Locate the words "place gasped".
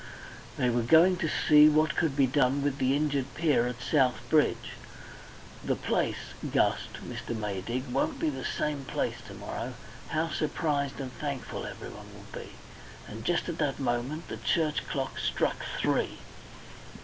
5.75-7.07